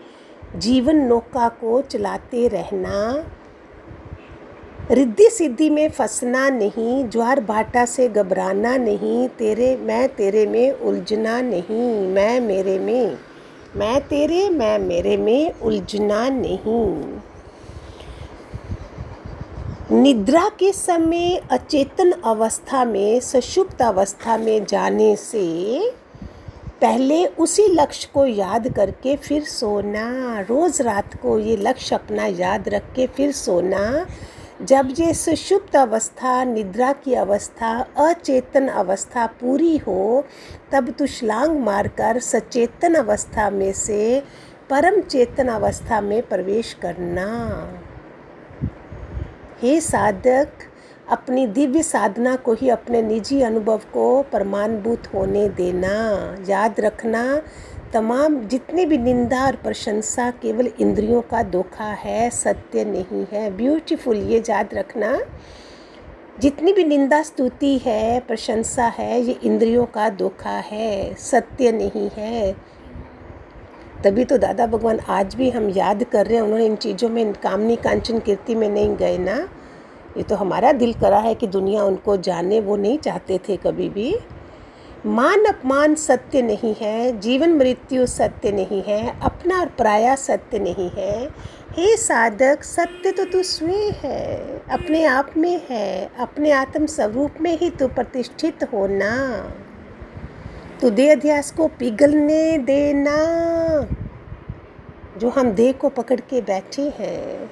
जीवन 0.55 0.95
नौका 0.95 1.49
को 1.49 1.81
चलाते 1.81 2.47
रहना। 2.47 3.25
रिद्धि 4.91 5.29
सिद्धि 5.29 5.69
में 5.69 5.89
फंसना 5.89 6.49
नहीं, 6.49 7.09
ज्वार 7.09 7.41
भाटा 7.41 7.85
से 7.85 8.07
घबराना 8.09 8.77
नहीं, 8.77 9.27
तेरे, 9.27 9.77
मैं 9.77 10.15
तेरे 10.15 10.45
में 10.47 10.71
उलझना 10.71 11.41
नहीं, 11.41 12.07
मैं 12.07 12.39
मेरे 12.39 12.79
में, 12.79 13.17
मैं 13.75 14.01
तेरे, 14.01 14.49
मैं 14.49 14.79
मेरे 14.79 15.17
में 15.17 15.53
उलझना 15.53 16.29
नहीं। 16.29 17.19
निद्रा 19.91 20.49
के 20.59 20.71
समय 20.71 21.41
अचेतन 21.51 22.11
अवस्था 22.11 22.85
में 22.85 23.19
सशुप्त 23.19 23.81
अवस्था 23.81 24.37
में 24.37 24.65
जाने 24.65 25.15
से 25.15 25.93
पहले 26.83 27.25
उसी 27.25 27.67
लक्ष्य 27.67 28.09
को 28.13 28.25
याद 28.25 28.73
करके 28.73 29.15
फिर 29.15 29.43
सोना, 29.43 30.39
रोज़ 30.39 30.81
रात 30.81 31.15
को 31.21 31.39
ये 31.39 31.57
लक्ष्य 31.57 31.95
अपना 31.95 32.25
याद 32.25 32.69
रख 32.69 32.93
के 32.93 33.07
फिर 33.07 33.31
सोना। 33.31 34.05
जब 34.61 34.93
ये 34.99 35.13
सुषुप्त 35.13 35.75
अवस्था, 35.75 36.43
निद्रा 36.43 36.93
की 36.93 37.13
अवस्था, 37.13 37.85
अचेतन 37.97 38.67
अवस्था 38.67 39.25
पूरी 39.27 39.77
हो, 39.77 40.25
तब 40.71 40.89
तू 40.89 41.07
छलांग 41.07 41.59
मारकर 41.59 42.19
सचेतन 42.19 42.95
अवस्था 42.95 43.49
में 43.49 43.73
से, 43.73 44.23
परम 44.69 45.01
चेतन 45.01 45.47
अवस्था 45.47 46.01
में 46.01 46.21
प्रवेश 46.21 46.73
करना। 46.73 47.27
हे 49.61 49.81
साधक 49.81 50.49
अपनी 51.13 51.47
दिव्य 51.47 51.83
साधना 51.83 52.35
को 52.35 52.53
ही 52.53 52.69
अपने 52.69 53.01
निजी 53.01 53.41
अनुभव 53.41 53.77
को 53.77 54.21
प्रमाणभूत 54.21 55.03
होने 55.13 55.49
देना। 55.49 55.91
याद 56.49 56.79
रखना, 56.79 57.41
तमाम 57.93 58.47
जितने 58.47 58.85
भी 58.85 58.97
निंदा 58.97 59.45
और 59.45 59.55
प्रशंसा 59.55 60.31
केवल 60.31 60.67
इंद्रियों 60.79 61.21
का 61.21 61.43
धोखा 61.43 61.83
है, 61.83 62.29
सत्य 62.29 62.85
नहीं 62.85 63.25
है। 63.31 63.57
ब्यूटीफुल 63.57 64.17
ये 64.17 64.43
याद 64.49 64.69
रखना। 64.73 65.19
जितनी 66.39 66.73
भी 66.73 66.83
निंदा 66.83 67.23
स्तुति 67.23 67.77
है, 67.77 68.19
प्रशंसा 68.19 68.85
है, 68.85 69.21
ये 69.21 69.39
इंद्रियों 69.43 69.85
का 69.85 70.09
धोखा 70.09 70.49
है, 70.49 71.13
सत्य 71.13 71.71
नहीं 71.71 72.09
है। 72.17 72.55
तभी 74.03 74.25
तो 74.25 74.37
दादा 74.37 74.67
भगवान 74.67 74.99
आज 74.99 75.35
भी 75.35 75.49
हम 75.49 75.69
याद 75.69 76.03
कर 76.03 76.25
रहे 76.25 76.35
हैं, 76.35 76.43
उन्होंने 76.43 76.65
इन 76.65 76.75
चीज़ों 76.75 77.09
में, 77.09 77.33
कामनी 77.33 77.75
कांचन 77.75 78.19
कीर्ति 78.19 78.55
में 78.55 78.69
नहीं 78.69 78.95
गए 78.95 79.17
ना। 79.17 79.47
ये 80.17 80.23
तो 80.23 80.35
हमारा 80.35 80.71
दिल 80.71 80.93
करा 80.93 81.17
है 81.17 81.35
कि 81.35 81.47
दुनिया 81.47 81.83
उनको 81.83 82.17
जाने, 82.17 82.59
वो 82.59 82.75
नहीं 82.75 82.97
चाहते 82.97 83.39
थे 83.49 83.57
कभी 83.57 83.89
भी। 83.89 84.15
मान 85.05 85.45
अपमान 85.45 85.95
सत्य 85.95 86.41
नहीं 86.41 86.75
है, 86.81 87.19
जीवन 87.19 87.53
मृत्यु 87.53 88.05
सत्य 88.05 88.51
नहीं 88.51 88.81
है, 88.83 89.19
अपना 89.19 89.59
और 89.59 89.69
पराया 89.79 90.15
सत्य 90.15 90.59
नहीं 90.59 90.89
है। 90.89 91.29
हे 91.71 91.97
साधक, 91.97 92.63
सत्य 92.63 93.11
तो 93.11 93.25
तू 93.25 93.43
स्वयं 93.43 93.91
है, 93.93 94.61
अपने 94.69 95.03
आप 95.05 95.33
में 95.37 95.61
है, 95.69 96.09
अपने 96.19 96.51
आत्म 96.51 96.85
स्वरूप 96.85 97.41
में 97.41 97.57
ही 97.57 97.69
तू 97.69 97.87
प्रतिष्ठित 97.87 98.63
होना। 98.63 99.11
तू 100.81 100.89
दे 100.89 101.09
अध्यास 101.09 101.51
को 101.51 101.67
पिघलने 101.67 102.57
देना, 102.57 103.17
जो 105.17 105.29
हम 105.29 105.51
देह 105.51 105.71
को 105.71 105.89
पकड़ 105.89 106.19
के 106.19 106.41
बैठे 106.41 106.81
हैं। 106.81 107.51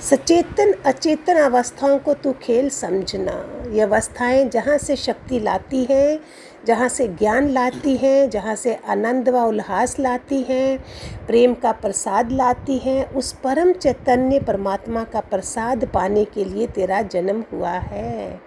सचेतन, 0.00 0.72
अचेतन 0.86 1.36
अवस्थाओं 1.36 1.98
को 1.98 2.14
तू 2.14 2.32
खेल 2.32 2.68
समझना। 2.68 3.32
ये 3.72 3.80
अवस्थाएँ 3.80 4.44
जहाँ 4.44 4.76
से 4.78 4.96
शक्ति 4.96 5.40
लाती 5.40 5.84
हैं, 5.84 6.20
जहाँ 6.66 6.88
से 6.88 7.08
ज्ञान 7.08 7.48
लाती 7.48 7.96
हैं, 7.96 8.30
जहाँ 8.30 8.54
से 8.54 8.74
आनंद 8.88 9.28
व 9.28 9.38
उल्लास 9.38 9.98
लाती 10.00 10.42
हैं, 10.42 10.78
प्रेम 11.26 11.54
का 11.54 11.72
प्रसाद 11.72 12.32
लाती 12.32 12.78
हैं, 12.78 13.10
उस 13.10 13.32
परम 13.32 13.72
चैतन्य 13.72 14.40
परमात्मा 14.40 15.04
का 15.04 15.20
प्रसाद 15.20 15.84
पाने 15.84 16.24
के 16.24 16.44
लिए 16.44 16.66
तेरा 16.66 17.02
जन्म 17.02 17.44
हुआ 17.52 17.72
है। 17.72 18.40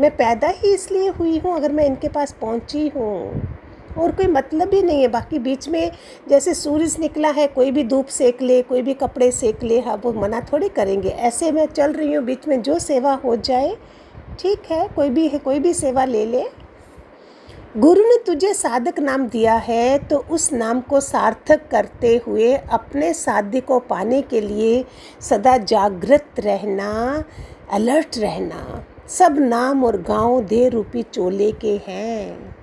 मैं 0.00 0.10
पैदा 0.10 0.48
ही 0.48 0.74
इसलिए 0.74 1.08
हुई 1.08 1.38
हूँ, 1.38 1.56
अगर 1.56 1.72
मैं 1.72 1.86
इनके 1.86 2.08
पास 2.08 2.32
पहुँची 2.40 2.88
हूँ। 2.88 3.42
और 3.98 4.12
कोई 4.12 4.26
मतलब 4.26 4.74
ही 4.74 4.82
नहीं 4.82 5.02
है। 5.02 5.08
बाकी 5.08 5.38
बीच 5.38 5.68
में 5.68 5.90
जैसे 6.28 6.54
सूरज 6.54 6.96
निकला 7.00 7.28
है, 7.30 7.46
कोई 7.46 7.70
भी 7.70 7.84
धूप 7.84 8.06
सेक 8.08 8.42
ले, 8.42 8.60
कोई 8.62 8.82
भी 8.82 8.94
कपड़े 8.94 9.30
सेक 9.32 9.62
ले 9.62 9.80
हाँ 9.80 10.00
वो 10.04 10.12
मना 10.12 10.40
थोड़ी 10.52 10.68
करेंगे। 10.70 11.08
ऐसे 11.08 11.52
मैं 11.52 11.66
चल 11.68 11.92
रही 11.92 12.12
हूँ, 12.12 12.24
बीच 12.24 12.48
में 12.48 12.60
जो 12.62 12.78
सेवा 12.80 13.14
हो 13.24 13.36
जाए, 13.38 13.76
ठीक 14.38 14.70
है, 14.70 14.86
कोई 14.88 15.10
भी 15.10 15.26
है, 15.28 15.38
कोई 15.38 15.58
भी 15.58 15.74
सेवा 15.74 16.04
ले 16.04 16.24
ले। 16.26 16.44
गुरु 17.76 18.02
ने 18.02 18.16
तुझे 18.26 18.52
साधक 18.54 18.98
नाम 19.00 19.26
दिया 19.28 19.54
है 19.58 19.98
तो 19.98 20.16
उस 20.30 20.52
नाम 20.52 20.80
को 20.80 21.00
सार्थक 21.00 21.66
करते 21.70 22.14
हुए 22.26 22.52
अपने 22.54 23.12
साध्य 23.14 23.60
को 23.60 23.78
पाने 23.80 24.20
के 24.22 24.40
लिए 24.40 24.84
सदा 25.20 25.56
जागृत 25.58 26.40
रहना, 26.40 27.24
अलर्ट 27.72 28.18
रहना। 28.18 28.84
सब 29.08 29.38
नाम 29.38 29.84
और 29.84 30.00
गाँव 30.02 30.40
दे 30.42 30.68
रूपी 30.68 31.02
चोले 31.04 31.50
के 31.54 31.80
हैं। 31.86 32.54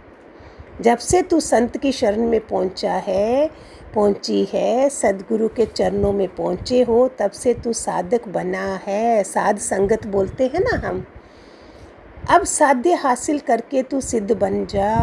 जब 0.82 0.98
से 0.98 1.22
तू 1.22 1.40
संत 1.40 1.78
की 1.78 1.92
शरण 1.92 2.22
में 2.22 2.40
पहुँचा 2.40 2.94
है, 2.94 3.52
पहुँची 3.96 4.48
है, 4.54 4.90
सदगुरु 4.90 5.48
के 5.48 5.66
चरणों 5.66 6.14
में 6.14 6.28
पहुँचे 6.28 6.82
हो, 6.82 7.08
तब 7.20 7.32
से 7.32 7.54
तू 7.54 7.74
साधक 7.74 8.28
बना 8.28 8.80
है। 8.88 9.24
साध 9.24 9.58
संगत 9.58 10.08
बोलते 10.08 10.44
हैं 10.44 10.60
ना 10.60 10.88
हम। 10.88 11.06
अब 12.30 12.44
साध्य 12.44 12.94
हासिल 12.94 13.40
करके 13.40 13.84
तू 13.84 14.02
सिद्ध 14.02 14.32
बन 14.32 14.66
जा। 14.66 14.98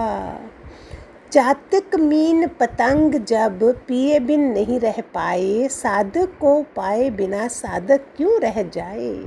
चातक 1.32 1.96
मीन 1.96 2.46
पतंग 2.46 3.14
जब 3.14 3.58
पिए 3.62 4.20
बिन 4.20 4.40
नहीं 4.40 4.80
रह 4.80 4.94
पाए, 5.14 5.68
साधक 5.68 6.28
को 6.40 6.62
पाए 6.62 7.10
बिना 7.10 7.48
साधक 7.48 8.00
क्यों 8.16 8.40
रह 8.40 8.62
जाए? 8.62 9.24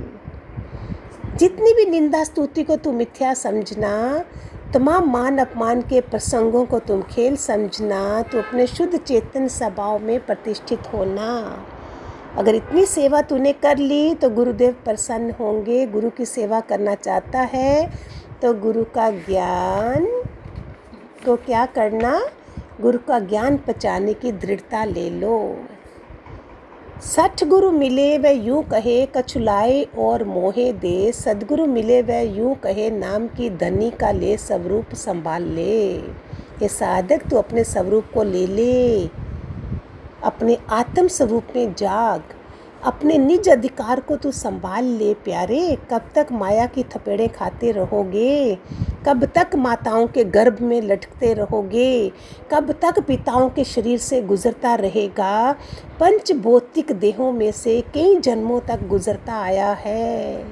जितनी 1.36 1.74
भी 1.74 1.86
निंदा 1.86 2.24
स्तुति 2.24 2.63
को 2.63 2.75
तू 2.75 2.91
मिथ्या 2.91 3.33
समझना 3.33 4.25
तमाम 4.74 5.10
मान 5.12 5.38
अपमान 5.38 5.82
के 5.82 6.00
प्रसंगों 6.01 6.66
को 6.66 6.78
तुम 6.80 7.01
खेल 7.04 7.36
समझना 7.36 8.22
तो 8.22 8.38
अपने 8.40 8.68
शुद्ध 8.68 8.98
चेतन 8.98 9.48
स्वभाव 9.48 10.00
में 10.00 10.20
प्रतिष्ठित 10.25 10.88
होना। 10.94 11.32
अगर 12.38 12.56
इतनी 12.56 12.86
सेवा 12.86 13.22
तूने 13.22 13.51
कर 13.54 13.78
ली 13.78 14.13
तो 14.16 14.30
गुरुदेव 14.30 14.75
प्रसन्न 14.86 15.32
होंगे। 15.32 15.86
गुरु 15.88 16.10
की 16.10 16.25
सेवा 16.25 16.60
करना 16.62 16.94
चाहता 16.96 17.40
है 17.54 17.92
तो 18.42 18.54
गुरु 18.54 18.84
का 18.96 19.10
ज्ञान 19.20 20.06
को 21.25 21.36
क्या 21.38 21.66
करना? 21.75 22.20
गुरु 22.82 23.00
का 23.08 23.19
ज्ञान 23.19 23.58
पचाने 23.58 24.13
की 24.13 24.32
दृढ़ता 24.32 24.84
ले 24.86 25.10
लो। 25.10 25.38
सठ 27.02 27.44
गुरु 27.44 27.70
मिले 27.72 28.18
व 28.18 28.28
यूँ 28.28 28.62
कहे 28.64 29.06
कछुलाए 29.06 29.82
और 29.98 30.24
मोहे 30.24 30.74
दे। 30.74 31.12
सदगुरु 31.12 31.66
मिले 31.66 32.02
व 32.02 32.18
यूँ 32.38 32.54
कहे 32.56 32.90
नाम 32.90 33.28
की 33.28 33.50
धनी 33.58 33.90
का 33.92 34.12
ले 34.12 34.36
स्वरूप 34.38 34.94
संभाल 34.96 35.44
ले। 35.44 35.88
ये 36.62 36.68
साधक 36.68 37.28
तू 37.30 37.38
अपने 37.38 37.64
स्वरूप 37.64 38.12
को 38.14 38.24
ले 38.24 38.46
ले। 38.48 39.08
अपने 40.24 40.58
आत्म 40.70 41.08
स्वरूप 41.08 41.48
में 41.56 41.74
जाग। 41.74 42.22
अपने 42.84 43.17
निज 43.17 43.50
अधिकार 43.50 44.00
को 44.00 44.15
तू 44.15 44.32
संभाल 44.32 44.84
ले 44.84 45.13
प्यारे। 45.13 45.78
कब 45.91 46.02
तक 46.15 46.28
माया 46.32 46.65
की 46.65 46.84
थपेड़े 46.84 47.28
खाते 47.28 47.72
रहोगे? 47.72 48.58
कब 49.06 49.26
तक 49.26 49.56
माताओं 49.56 50.08
के 50.08 50.24
गर्भ 50.24 50.62
में 50.62 50.82
लटकते 50.82 51.34
रहोगे? 51.34 52.12
कब 52.52 52.72
तक 52.72 53.00
पिताओं 53.00 53.50
के 53.50 53.63
शरीर 53.63 54.00
से 54.00 54.22
गुजरता 54.22 54.76
रहेगा? 54.76 55.52
पंच 56.00 56.32
भौतिक 56.32 56.91
देहों 56.91 57.32
में 57.32 57.52
से 57.52 57.82
कई 57.82 58.15
जन्मों 58.15 58.60
तक 58.60 58.88
गुजरता 58.88 59.34
आया 59.34 59.72
है। 59.72 60.46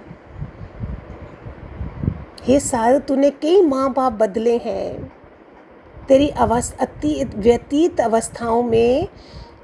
हे 2.44 2.60
सार 2.60 2.98
तूने 2.98 3.30
कई 3.30 3.62
माँ 3.62 3.94
बाप 3.94 4.14
बदले 4.14 4.58
हैं। 4.58 5.14
तेरी 6.08 6.30
अवस्था 6.30 6.88
व्यतीत 7.36 8.02
अवस्थाओं 8.02 8.64
में 8.64 9.08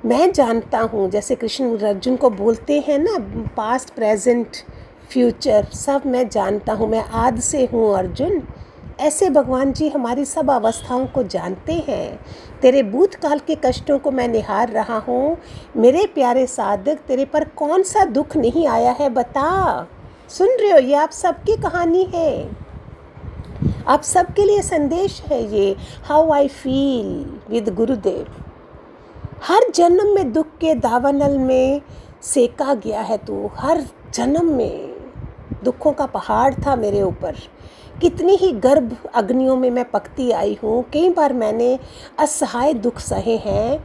मैं 0.06 0.32
जानता 0.34 0.80
हूँ, 0.80 1.10
जैसे 1.10 1.36
कृष्ण 1.36 1.78
अर्जुन 1.80 2.16
को 2.16 2.30
बोलते 2.30 2.80
हैं 2.80 2.98
ना 3.00 3.18
पास्ट 3.56 3.94
प्रेजेंट 3.94 4.58
फ्यूचर 5.10 5.66
सब 5.74 6.02
मैं 6.06 6.28
जानता 6.30 6.74
हूँ, 6.74 6.90
मैं 6.90 7.04
आद 7.04 7.40
से 7.40 7.64
हूँ 7.66 7.96
अर्जुन। 7.98 8.42
ऐसे 9.00 9.30
भगवान 9.30 9.72
जी 9.74 9.90
हमारी 9.90 10.26
सब 10.26 10.52
अवस्थाओं 10.52 11.08
को 11.08 11.24
जानते 11.24 11.74
हैं। 11.88 12.20
तेरे 12.62 12.84
भूतकाल 12.84 13.40
के 13.40 13.56
कष्टों 13.56 14.00
को 14.00 14.12
मैं 14.12 14.28
निहार 14.28 14.70
रहा 14.70 14.98
हूँ। 14.98 15.38
मेरे 15.78 16.06
प्यारे 16.06 16.46
साधक, 16.48 17.00
तेरे 17.08 17.26
पर 17.26 17.44
कौन 17.58 17.84
सा 17.84 18.06
दुख 18.06 18.38
नहीं 18.38 18.68
आया 18.68 18.92
है, 18.92 19.10
बता। 19.10 19.88
सुन 20.30 20.58
रहे 20.62 20.72
हो, 20.72 20.78
ये 20.80 20.96
आप 20.96 21.12
सबकी 21.14 21.58
कहानी 21.58 22.08
है। 22.14 22.50
आप 23.88 24.02
सबके 24.04 24.46
लिए 24.46 24.62
संदेश 24.62 25.22
है 25.22 25.44
ये 25.54 25.76
हाउ 26.04 26.32
आई 26.32 26.48
फील 26.48 27.40
विद 27.50 27.74
गुरुदेव 27.76 28.26
हर 29.48 29.62
जन्म 29.76 30.16
में 30.16 30.34
दुख 30.34 30.48
के 30.48 30.76
दावनल 30.76 31.38
में 31.38 31.82
सेका 32.22 32.74
गया 32.74 33.02
है 33.02 33.18
तू। 33.18 33.50
हर 33.56 33.84
जन्म 34.14 34.46
में 34.54 34.96
दुखों 35.64 35.92
का 35.92 36.06
पहाड़ 36.06 36.54
था 36.54 36.76
मेरे 36.76 37.02
ऊपर। 37.02 37.36
कितनी 38.02 38.36
ही 38.36 38.52
गर्भ 38.52 38.98
अग्नियों 39.16 39.56
में 39.56 39.70
मैं 39.72 39.86
पकती 39.92 40.32
आई 40.32 40.58
हूँ। 40.64 40.84
कई 40.94 41.10
बार 41.10 41.34
मैंने 41.34 41.80
असहाय 42.20 42.74
दुख 42.74 43.00
सहे 43.00 43.38
हैं। 43.38 43.84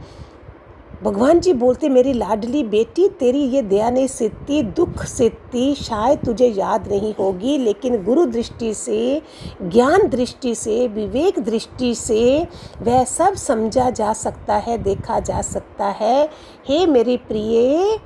भगवान 1.03 1.39
जी 1.39 1.53
बोलते, 1.53 1.89
मेरी 1.89 2.13
लाडली 2.13 2.63
बेटी, 2.63 3.07
तेरी 3.09 3.39
ये 3.39 3.61
दया 3.61 3.89
नहीं 3.89 4.07
सिद्धि 4.07 4.63
दुख 4.63 5.03
सिद्धि 5.03 5.75
शायद 5.75 6.19
तुझे 6.25 6.47
याद 6.47 6.87
नहीं 6.87 7.13
होगी, 7.19 7.57
लेकिन 7.57 8.03
गुरु 8.03 8.25
दृष्टि 8.25 8.73
से, 8.73 9.21
ज्ञान 9.61 10.07
दृष्टि 10.07 10.55
से, 10.55 10.87
विवेक 10.87 11.39
दृष्टि 11.39 11.95
से, 11.95 12.47
वह 12.81 13.03
सब 13.03 13.33
समझा 13.33 13.89
जा 13.89 14.13
सकता 14.13 14.55
है, 14.55 14.77
देखा 14.77 15.19
जा 15.19 15.41
सकता 15.41 15.85
है। 15.85 16.29
हे 16.67 16.85
मेरी 16.85 17.17
प्रिय, 17.17 17.99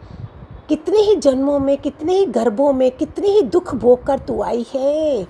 कितने 0.69 0.97
ही 0.97 1.15
जन्मों 1.15 1.59
में, 1.59 1.77
कितने 1.77 2.13
ही 2.13 2.25
गर्भों 2.25 2.73
में, 2.73 2.91
कितने 2.91 3.27
ही 3.27 3.41
दुख 3.41 3.75
भोग 3.75 4.03
कर 4.03 4.19
तू 4.19 4.41
आई 4.41 4.65
है। 4.75 5.23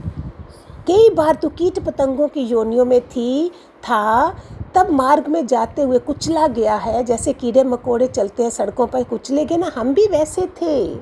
कई 0.87 1.09
बार 1.09 1.35
तू 1.35 1.49
कीट 1.49 1.79
पतंगों 1.79 2.27
की 2.27 2.41
योनियों 2.41 2.85
में 2.85 3.01
थी, 3.01 3.49
था 3.83 4.35
तब 4.75 4.89
मार्ग 4.89 5.27
में 5.27 5.47
जाते 5.47 5.81
हुए 5.81 5.99
कुचला 5.99 6.47
गया 6.47 6.75
है। 6.75 7.03
जैसे 7.03 7.33
कीड़े 7.33 7.63
मकोड़े 7.63 8.07
चलते 8.07 8.43
हैं 8.43 8.49
सड़कों 8.49 8.87
पर 8.87 9.03
कुचले 9.03 9.45
गए, 9.45 9.57
ना 9.57 9.71
हम 9.75 9.93
भी 9.93 10.07
वैसे 10.07 10.41
थे। 10.41 10.95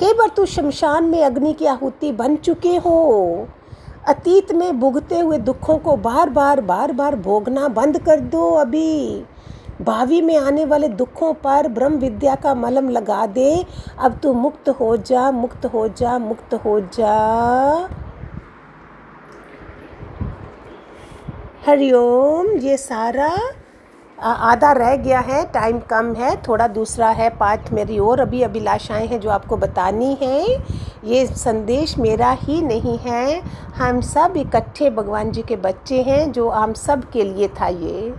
कई 0.00 0.12
बार 0.12 0.28
तू 0.28 0.46
शमशान 0.46 1.04
में 1.04 1.24
अग्नि 1.24 1.52
की 1.52 1.66
आहुति 1.66 2.12
बन 2.12 2.36
चुके 2.36 2.76
हो। 2.76 3.48
अतीत 4.08 4.52
में 4.52 4.80
भुगते 4.80 5.18
हुए 5.18 5.38
दुखों 5.38 5.78
को 5.78 5.96
बार 5.96 6.30
बार 6.30 6.60
बार 6.60 6.92
बार 6.92 7.16
भोगना 7.16 7.68
बंद 7.68 7.98
कर 7.98 8.20
दो 8.20 8.50
अभी। 8.50 9.24
भावी 9.82 10.22
में 10.22 10.36
आने 10.36 10.64
वाले 10.64 10.88
दुखों 10.88 11.34
पर 11.34 11.68
ब्रह्म 11.68 11.94
विद्या 11.94 12.34
का 12.34 12.54
मलम 12.54 12.88
लगा 12.88 13.26
दे। 13.26 13.66
अब 14.00 14.18
तू 14.22 14.32
मुक्त 14.32 14.68
हो 14.68 14.96
जा, 14.96 15.30
मुक्त 15.30 15.66
हो 15.66 15.88
जा, 15.88 16.18
मुक्त 16.18 16.54
हो 16.54 16.80
जा। 16.80 17.88
हरिओम 21.68 22.46
ये 22.58 22.76
सारा 22.76 23.28
आधा 24.18 24.70
रह 24.72 24.94
गया 24.96 25.18
है 25.20 25.42
टाइम 25.44 25.78
कम 25.80 26.12
है, 26.14 26.34
थोड़ा 26.42 26.68
दूसरा 26.68 27.08
है 27.08 27.28
पार्ट 27.30 27.70
मेरी 27.72 27.98
और 27.98 28.20
अभी 28.20 28.40
अभिलाषाएँ 28.42 29.06
हैं 29.06 29.18
जो 29.20 29.30
आपको 29.30 29.56
बतानी 29.56 30.16
है। 30.22 30.46
ये 31.04 31.26
संदेश 31.26 31.96
मेरा 31.98 32.30
ही 32.40 32.60
नहीं 32.62 32.96
है। 32.98 33.40
हम 33.74 34.00
सब 34.00 34.34
इकट्ठे 34.36 34.90
भगवान 34.90 35.30
जी 35.30 35.42
के 35.42 35.56
बच्चे 35.58 36.02
हैं, 36.02 36.30
जो 36.32 36.48
हम 36.48 36.72
सब 36.72 37.08
के 37.10 37.24
लिए 37.24 37.48
था 37.60 37.68
ये। 37.68 38.14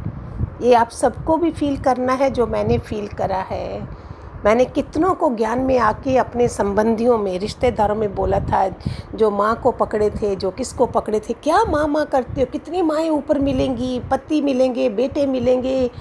ये 0.62 0.74
आप 0.74 0.90
सबको 0.92 1.38
भी 1.38 1.52
फील 1.52 1.78
करना 1.78 2.14
है, 2.14 2.30
जो 2.30 2.48
मैंने 2.48 2.78
फील 2.80 3.08
करा 3.08 3.46
है। 3.50 3.99
मैंने 4.46 4.66
कितनों 4.66 5.14
को 5.14 5.36
ज्ञान 5.36 5.60
में 5.60 5.78
आके 5.80 6.18
अपने 6.18 6.48
संबंधियों 6.48 7.18
में, 7.18 7.40
रिश्तेदारों 7.40 7.96
में 7.96 8.16
बोला 8.16 8.40
था, 8.40 8.68
जो 9.16 9.32
माँ 9.32 9.56
को 9.56 9.72
पकड़े 9.72 10.10
थे, 10.10 10.36
जो 10.36 10.52
किसको 10.52 10.86
पकड़े 10.86 11.20
थे, 11.20 11.34
क्या 11.34 11.64
माँ 11.64 11.88
माँ 11.88 12.06
करते 12.06 12.42
हो, 12.42 12.48
कितनी 12.52 12.82
माएँ 12.82 13.10
ऊपर 13.10 13.40
मिलेंगी, 13.40 14.00
पति 14.12 14.42
मिलेंगे, 14.42 14.90
बेटे 14.90 15.26
मिलेंगे, 15.26 15.92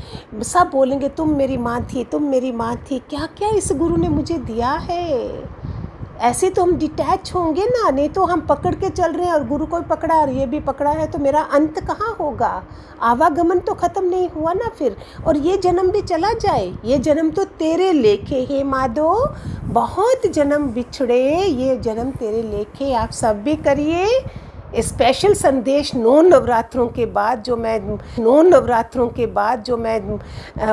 सब 0.43 0.71
बोलेंगे, 0.73 1.09
तुम 1.09 1.37
मेरी 1.37 1.57
माँ 1.57 1.81
थी, 1.85 2.05
तुम 2.05 2.23
मेरी 2.23 2.53
माँ 2.53 2.77
थी 2.91 2.99
क्या 2.99 3.27
क्या 3.39 3.49
इस 3.49 3.73
गुरु 3.73 3.97
ने 3.97 4.09
मुझे 4.09 4.39
दिया 4.39 4.73
है? 4.73 5.43
ऐसे 6.21 6.49
तो 6.51 6.63
हम 6.63 6.75
डिटैच 6.77 7.33
होंगे 7.35 7.65
ना, 7.65 7.91
नहीं 7.91 8.09
तो 8.09 8.25
हम 8.25 8.41
पकड़ 8.47 8.75
के 8.75 8.89
चल 8.91 9.13
रहे 9.13 9.27
हैं 9.27 9.33
और 9.33 9.47
गुरु 9.49 9.67
को 9.67 9.79
भी 9.79 9.87
पकड़ा 9.89 10.15
और 10.15 10.31
ये 10.31 10.47
भी 10.47 10.61
पकड़ा 10.61 10.91
है 10.91 11.07
तो 11.11 11.19
मेरा 11.19 11.41
अंत 11.41 11.79
कहाँ 11.81 12.15
होगा? 12.21 12.63
आवागमन 13.03 13.59
तो 13.59 13.75
ख़त्म 13.75 14.05
नहीं 14.05 14.29
हुआ 14.29 14.53
ना 14.53 14.69
फिर। 14.79 14.97
और 15.27 15.37
ये 15.37 15.57
जन्म 15.59 15.91
भी 15.91 16.03
चला 16.03 16.33
जाए, 16.35 16.67
ये 16.85 16.99
जन्म 16.99 17.31
तो 17.31 17.45
तेरे 17.45 17.93
लेखे 17.93 18.41
हे 18.45 18.63
माधो। 18.65 19.15
बहुत 19.65 20.27
जन्म 20.29 20.67
बिछड़े, 20.73 21.23
ये 21.37 21.77
जन्म 21.79 22.11
तेरे 22.13 22.43
लेखे, 22.43 22.93
आप 22.95 23.11
सब 23.13 23.43
भी 23.43 23.55
करिए। 23.59 24.07
स्पेशल 24.79 25.35
संदेश 25.35 25.95
नौ 25.95 26.21
नवरात्रों 26.23 26.87
के 26.89 27.07
बाद 27.09 27.43
जो 27.43 27.57
मैं, 27.57 27.79
नौ 28.19 28.41
नवरात्रों 28.43 29.09
के 29.11 29.27
बाद 29.29 29.63
जो 29.65 29.77
मैं 29.77 30.01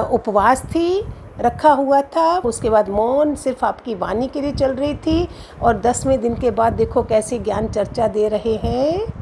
उपवास 0.10 0.64
थी 0.66 1.02
रखा 1.40 1.72
हुआ 1.72 2.02
था। 2.02 2.38
उसके 2.40 2.70
बाद 2.70 2.90
मौन 2.90 3.36
सिर्फ़ 3.36 3.66
आपकी 3.66 3.96
वाणी 3.96 4.28
के 4.28 4.42
लिए 4.42 4.52
चल 4.54 4.74
रही 4.74 4.96
थी 4.98 5.28
और 5.62 5.80
दसवें 5.82 6.20
दिन 6.22 6.36
के 6.36 6.52
बाद 6.52 6.74
देखो 6.74 7.04
कैसे 7.04 7.40
ज्ञान 7.40 7.68
चर्चा 7.68 8.08
दे 8.08 8.28
रहे 8.28 8.56
हैं। 8.64 9.14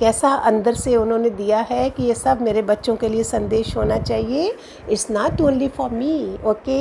कैसा 0.00 0.28
अंदर 0.46 0.74
से 0.74 0.96
उन्होंने 0.96 1.30
दिया 1.30 1.60
है 1.70 1.88
कि 1.90 2.02
ये 2.02 2.14
सब 2.14 2.42
मेरे 2.42 2.62
बच्चों 2.62 2.94
के 2.96 3.08
लिए 3.08 3.22
संदेश 3.24 3.76
होना 3.76 3.98
चाहिए। 3.98 4.54
It's 4.90 5.10
not 5.10 5.40
only 5.40 5.68
for 5.68 5.90
me 5.90 6.38
okay 6.46 6.78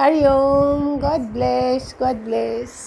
Hari Om 0.00 0.96
God 0.98 1.20
bless 1.32 1.94
God 2.00 2.24
bless 2.24 2.70